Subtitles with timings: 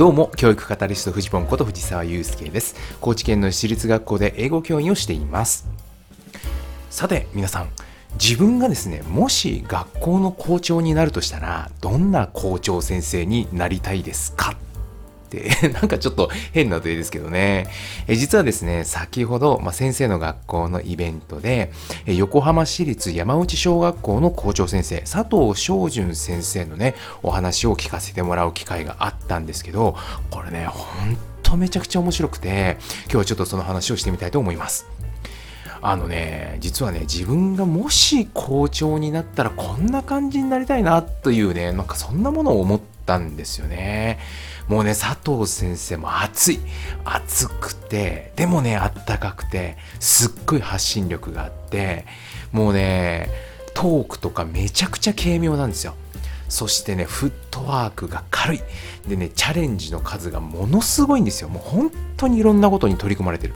[0.00, 2.74] どうも、教育カタリストフジポンこと藤沢祐介です。
[3.02, 5.68] 高知県の私立学校で英語教員をしています。
[6.88, 7.68] さて、皆さん、
[8.14, 14.52] 自分がですね、もし学校の校長になるとしたら、どんな校長先生になりたいですか？
[14.52, 14.56] っ、
[15.72, 17.68] なんかちょっと変な例ですけどね。
[18.06, 21.70] え実はですね、先ほど、ま、先生の学校のイベントで、
[22.06, 29.96] え横浜市立山内小学校の校長先生、佐藤昌淳先生のね、お話を聞かせてもらう機会があったんですけど、
[30.30, 34.86] これね、ほんとめちゃくちゃ面白くて、今日はちょっとその話をしてみたいと思います。
[35.82, 44.18] あのね、実はね、自分がもし校長になったらこんな感じになりたいなというね、なんかそんなものを思ったんですよね。
[44.70, 46.60] もうね、佐藤先生も熱い。
[47.04, 52.06] 熱くて、でもね、あったかくて、すっごい発信力があって、
[52.52, 53.28] もうね、
[53.74, 55.96] トークとかめちゃくちゃ軽妙なんですよ。
[56.48, 58.60] そしてね、フットワークが軽い。
[59.08, 61.48] でね、チャレンジの数がものすごいんですよ。
[61.48, 63.54] もう本当にいろんなことに取り組まれてる。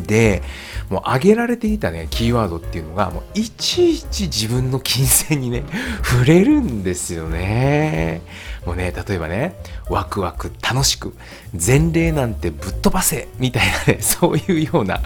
[0.00, 0.42] で、
[0.88, 5.64] もう挙げられていたね、キーワードっていうのが、もういちいち自分の金銭にね、
[6.02, 8.22] 触れるんですよね。
[8.66, 9.56] もうね、例えばね、
[9.88, 11.14] ワクワク楽しく、
[11.52, 15.00] 前例なんてぶっ飛ばせみたいなね、 そういうような、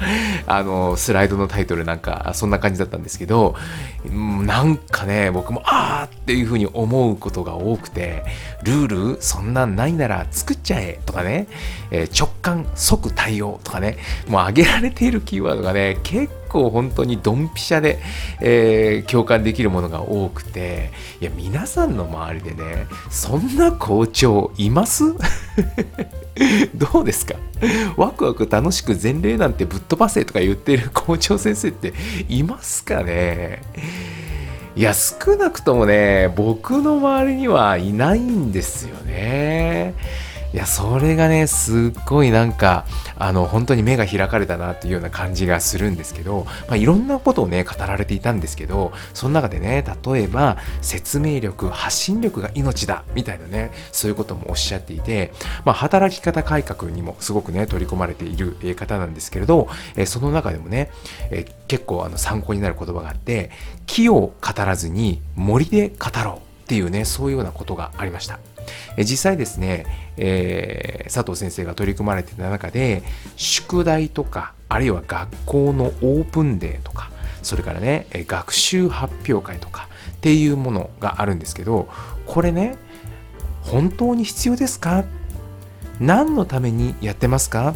[0.46, 3.54] あの、スライドのタイトルなんか、そんな感じだったんですけど、
[4.10, 8.24] なんかね、僕も、あーっていうふうに思うことが多くて、
[8.62, 11.46] ルールそんなんないなら作っちゃえとかね、
[11.90, 17.98] えー直感即対応とかね、もう挙げられているキーワードがね、結構本当にドンピシャで、
[18.40, 25.04] えー共感できるものが多くて、いや、皆さんの周りでね、そんな校長います？
[26.74, 27.34] どうですか？
[27.96, 31.94] ワクワク楽しく前例なんてぶっ飛ばせとか言ってる校長先生って
[32.28, 33.62] いますかね？
[34.74, 39.94] いや、少なくともね、僕の周りにはいないんですよね。
[40.52, 55.32] いや、それがね、すっごいなんか、あの、本当に目が開かれたなというような感じがするんですけど、まあ、いろんなことをね、語られていたんですけど、その中でね、例えば、説明力、発信力が命だ、みたいなね、そういうこともおっしゃっていて、
[55.64, 59.68] まあ、働き方改革にもすごくね、取り込まれている方なんですけれど、
[60.06, 60.90] その中でもね、
[61.68, 63.50] 結構あの参考になる言葉があって、
[63.86, 68.38] 木を語らずに森で語ろうっていうね、そういうようなことがありました。
[68.98, 73.02] 実際ですね、えー佐藤先生が取り組まれてた中で
[73.36, 77.10] 宿題とかあるいは学校のオープンデーとか
[77.42, 81.88] それからね学習発表会とかっていうものがあるんですけど
[82.26, 82.76] これね
[83.62, 85.04] 本当に必要ですか？
[86.00, 87.74] 何のためにやってますか？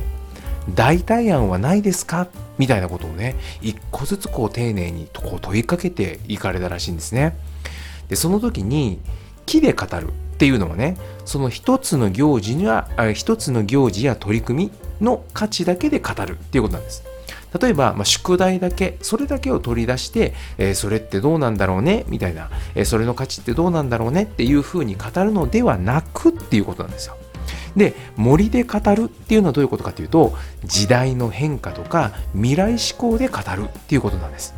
[0.74, 2.28] 代替案はないですか？
[2.58, 7.36] みたいなことをね一個ずつこう丁寧にこう問いかけていかれたらしいんですね。
[8.08, 9.00] でその時に
[9.46, 10.08] 木で語る。
[10.40, 10.96] っていうのはね
[11.26, 17.04] その一つの行事には一つの行事や取り組みの価値だけで語るっていうことなんです。
[17.60, 27.18] 例えば、まあ、宿題だけそれだけを取り出して、えーそれってどうなんだろうねみたいな、えーそれの価値ってどうなんだろうねっていうふうに語るのではなくっていうことなんですよ。
[27.76, 30.32] で森で語るっていうのはどういうことかというと
[30.64, 34.54] 時代の変化とか未来志向で語るっていうことなんです。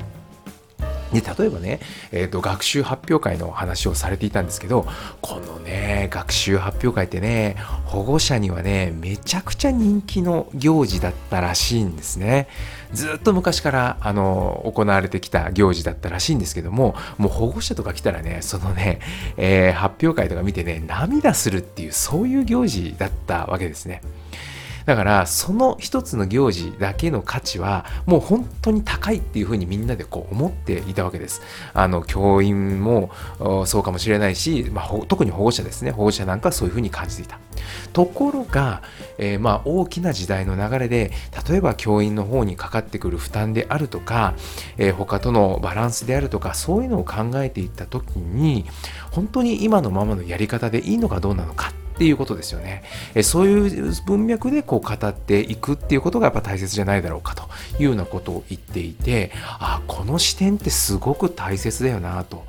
[1.13, 1.81] で例えばね、
[2.11, 4.87] えーと、学習発表会の話をされていたんですけど
[5.21, 12.49] このね学習発表会ってね保護者にはねめちゃくちゃ人気の行事だったらしいんですね。
[12.93, 19.01] ずっと昔からあの行われてきた行事だったらしいんですけどももう保護者とか来たらねそのね、
[19.37, 24.03] えー発表会とか見てね涙するっていうそういう行事だったわけですね。
[24.87, 31.43] だからその一つの行事だけの価値はもう本当に高いっていうふうにみんなでこう思っていたわけです。
[31.75, 33.11] あの教員も
[33.67, 37.39] そうかもしれないし、まあ、特に保護者ですね保護者なんかはそういうふうに感じていた。
[37.93, 38.83] ところが、
[39.19, 41.13] えーまあ大きな時代の流れで
[41.49, 44.35] 例えば教員の方にかかってくる負担であるとか、
[44.79, 48.67] えー他とのバランスであるとかそういうのを考えていった時に
[49.11, 52.83] 本当に今のままのやり方でいいのかどうなのかっていうことですよね。
[53.15, 57.45] えそういう文脈でこう語っていくっていうことがやっぱ大切じゃないだろうかと
[57.79, 62.45] いうようなことを言っていて、あこの視点ってすごく大切だよなと。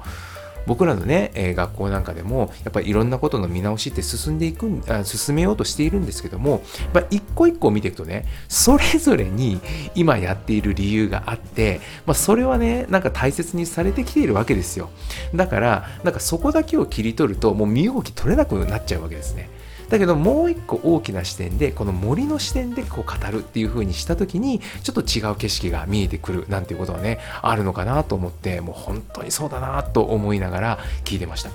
[0.66, 6.64] 僕らのね、え学校なんかでもやっぱりいろんなことの見直しって進んでいくあ進めようとしているんですけども
[6.94, 9.60] まあ一個一個見ていくとねそれぞれに
[9.96, 14.90] 今やっている理由があって、まあ、それはねなんか大切にされてきているわけですよ。
[15.36, 19.50] だからなんかそこだけを切り取るともう身動き取れなくなっちゃうわけですね。
[19.90, 31.52] だけどもう一個大きな視点でこの森の視点でこう語るっていう風にした時にちょっと違う景色が見えてくるなんていうことはねあるのかなと思ってもう本当にそうだなと思いながら聞いてました。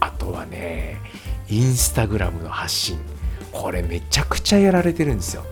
[0.00, 0.98] あとはね
[1.48, 2.98] インスタグラムの発信。
[3.52, 5.44] これめちゃくちゃやられてるんですよ。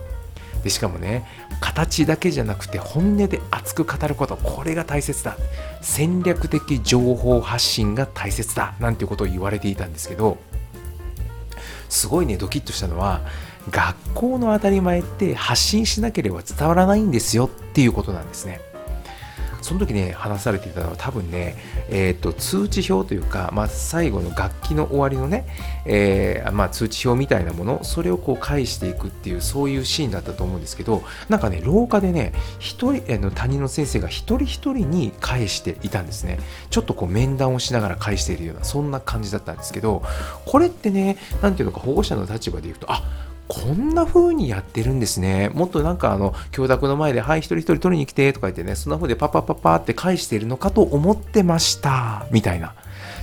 [0.63, 1.25] でしかもね
[1.61, 4.35] 形だけじゃなくて本音で熱く語ること。
[4.35, 5.37] これが大切だ。
[5.81, 8.75] 戦略的情報発信が大切だ。
[8.79, 10.37] なんていうことを言われていたんですけど
[11.95, 13.21] すごいねドキッとしたのは
[13.71, 18.61] 学校の当たり前って発信しなければ伝わらないんですよっていうことなんですね。
[19.65, 21.55] その時ね話されていたのは多分ね、
[21.89, 25.47] えーと、通知表というか、まあ、最後の楽器の終わりのね、
[25.85, 36.39] えー、まあ、通知表みたいなものそれをこう返していくっていうそういうシーンだったと思うんですけどなんかね廊下でね一人あの担任の先生が一人一人に返していたんですね。
[36.69, 40.03] ちょっとこう面談をしながら返しているようなそんな感じだったんですけど
[40.45, 43.03] これってね何ていうのか保護者の立場で言うとあ
[43.47, 45.49] こんな風にやってるんですね。
[45.53, 52.25] もっとなんかあの、教託の前で、はい、一人一人取りに来て、とか言ってね、そんな風でパパパパって返しているのかと思ってました。
[52.31, 52.73] みたいな。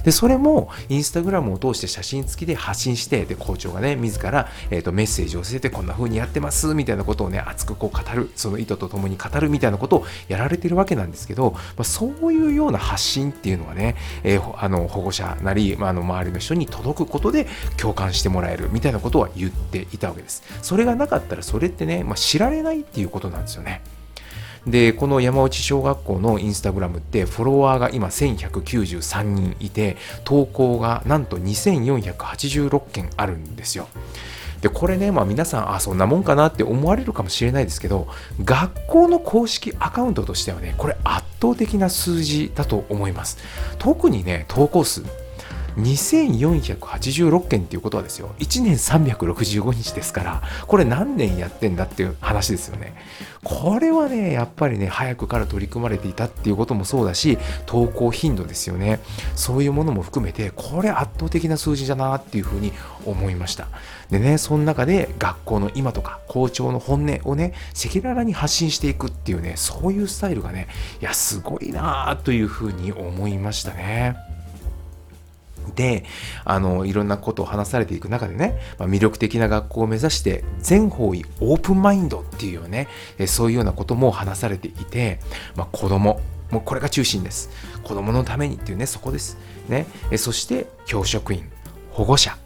[0.05, 17.47] でそれもインスタグラムを通して写真付きで発信してで校長がね自ら、えーと、メッセージを寄せてこんな風にやってますみたいなことをね熱くこう語るその意図とともに語るみたいなことをやられてるわけなんですけど、まあ、そういうような発信っていうのはね、えー、あの保護者なり、まあ、あの周りの人に届くことで
[17.77, 20.43] 共感してもらえるみたいなことは言っていたわけです。
[20.63, 23.83] それがなかったらそれってね、まあ、知られないっていうことなんですよね。
[24.67, 33.89] でこの山内小学校のインスタグラムってフォロワーが今1193人いて投稿がなんと2486件あるんですよ。
[34.61, 38.07] でこれね、まあ、皆さんあそんなもんかなって思われるかもしれないですけど
[38.45, 43.39] 学校の公式アカウントとしてはねこれ圧倒的な数字だと思います。
[43.79, 45.03] 特にね投稿数
[45.77, 52.95] 2486件っていうことはですよ1年365日ですからこれ何年やってんだっていう話ですよね。
[53.45, 59.01] これはねやっぱりね早くから取り組まれていたっていうこともそうだし投稿頻度ですよね。
[59.35, 62.73] そういうものも含めてこれ圧倒的な数字だなっていうふうに
[63.05, 63.69] 思いました。
[64.11, 70.69] でねその中で学校の今とか校長の本音をね赤裸々に発信していくっていうねそういうスタイルがね
[71.01, 74.32] いやすごいなあというふうに思いましたね。
[75.75, 76.05] で
[76.45, 82.89] あのいろんなことを話されていく中でね、まあ、魅力的な学校を目指して全方位オープンマインドっていうよね
[83.27, 85.21] そういうようなことも話されていて、
[85.57, 86.21] まあ、子供
[86.51, 87.49] もうこれが中心です。
[87.83, 89.39] 子供のためにっていうねそこです。
[89.69, 89.87] ね。
[90.17, 91.51] そして教職員
[91.91, 92.37] 保護者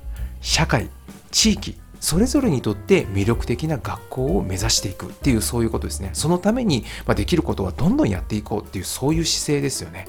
[0.41, 0.89] 社会
[1.33, 6.11] 地域それぞれにとって魅力的な学校を目指していくっていうそういうことですね。
[6.13, 6.85] そのために
[7.17, 10.07] できることはどんどんやっていこうっていうそういう姿勢ですよね。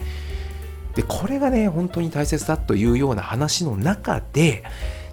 [0.97, 4.63] でこれがね本当に大切だというような話の中で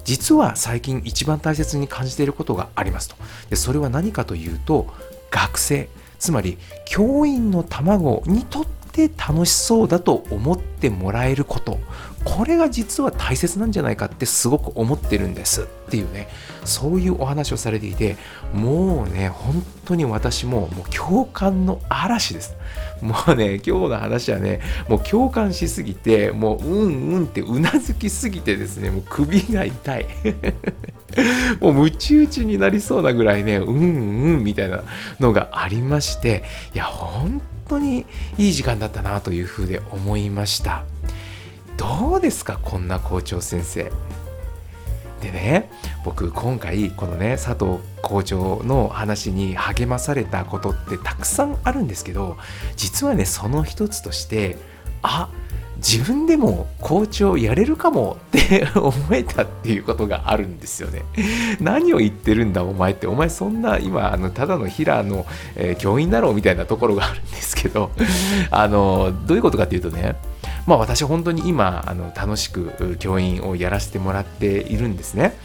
[0.05, 3.17] 実は最近一番大切に感じていることがありますと。
[3.51, 4.87] でそれは何かというと
[5.31, 11.81] 学生つまり教員の卵にとって楽しそうだと思ってもらえること。
[12.25, 15.63] これが実は大切なんじゃないかってすごく思ってるんです。
[15.63, 16.29] っていうね。
[16.65, 18.17] そういうお話をされていて
[18.55, 22.57] もうね本当に私ももう共感の嵐です。
[23.03, 30.07] もうね今日の話はねもう共感しすぎてもううんうんってうなずきすぎてですねもう首が痛い。
[31.61, 34.83] もうムチ打ちになりそうなぐらいねうんうんみたいな
[35.21, 36.43] のがありまして
[36.75, 38.07] いや本当当に
[38.39, 40.85] いい時間だったなというふうで思いました。
[41.77, 43.91] どうですかこんな校長先生。
[45.21, 45.71] でね
[46.05, 52.37] 僕今回このね佐藤校長の話に励まされたことってたくさんあるんですけど
[52.77, 54.59] 実はねその一つとして
[55.03, 55.31] あ
[55.87, 61.03] 自分でも校長やれるかもって 思えたっていうことがあるんですよね。
[61.61, 65.27] 何を言ってるんだお前って、お前そんな今、あのただの平の、
[65.57, 67.91] えー、教員だろうみたいなところがあるんですけど、
[68.51, 70.17] あのどういうことかっていうとね、
[70.67, 75.37] まあ私本当に今あの楽しく教員をやらせてもらっているんですね。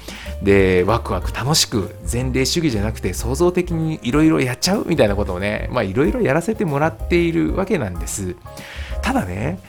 [0.41, 8.37] で、ワクワク楽しく前例主義じゃなくて創造的にいろいろやっちゃうみたいなことをね、まあいろいろやらせてもらっているわけなんです。
[9.01, 9.59] ただね、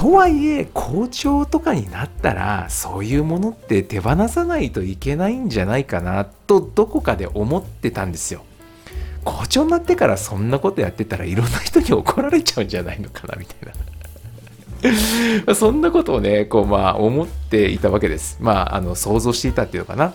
[0.00, 8.42] とはいえ校長とかになったらそういうものって手放さないといけないんじゃないかなとどこかで思ってたんですよ。
[9.24, 15.52] 校長になってからそんなことやってたらいろんな人に怒られちゃうんじゃないのかなみたいな。
[15.54, 18.38] そんなことをね、こう、まあ、思っていたわけです。
[18.40, 20.14] まあ、あの、想像していたっていうのかな。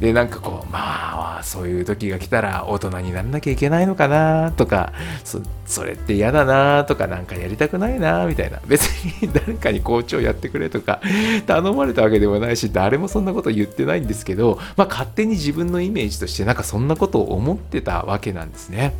[0.00, 4.92] で、なんかこう、まあ、そういう時が来たら大人にならなきゃいけないのかなとか、
[5.64, 8.60] それって嫌だなとか、なんかやりたくないなみたいな。
[8.66, 8.88] 別
[9.22, 11.00] に 誰かに校長やってくれとか、
[11.46, 18.94] 頼まれたわけでもないし、誰もそんなこと言ってないんですけど、まあ、勝手に自分のイメージとして、なんかそんなことを思ってたわけなんですね。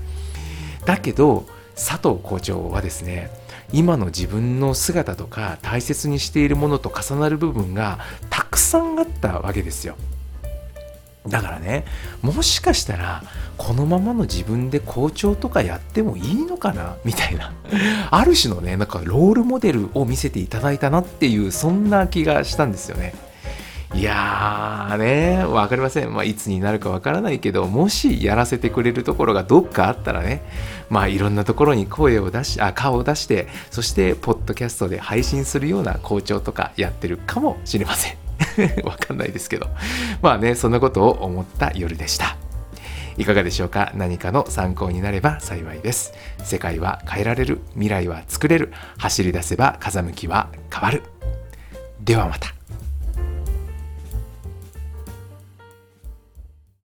[0.86, 3.30] だけど、佐藤校長はですね、
[3.72, 7.98] 今の自分の姿とか大切にしているものと重なる部分が
[8.30, 9.96] たくさんあったわけですよ。
[11.28, 11.85] だからね
[12.23, 13.23] もしかしたら
[13.56, 17.52] このままの自分で校長とかやってもいいのかなみたいな
[18.11, 23.14] ある種のねなんかロールモデルを見せていただいたなっていうそんな気がしたんですよね。
[23.95, 26.12] いやーね、わかりません。
[26.12, 30.42] まあ、いつになるかわからないけど、もしやらせてくれるところがどっかあったらね、
[30.90, 38.25] まあ、いろんなところに声を出し、あ、顔を出して、そして、ポッドキャストで配信するような校長とかやってるかもしれません。
[38.84, 39.68] わかんないですけど。
[40.22, 42.36] まあね、そんなことを思った夜でした。
[43.18, 43.92] いかがでしょうか？
[43.94, 46.12] 何かの参考になれば幸いです。
[46.44, 47.60] 世界は変えられる。
[47.72, 48.72] 未来は作れる。
[48.98, 51.02] 走り出せば風向きは変わる。
[52.00, 52.54] ではまた。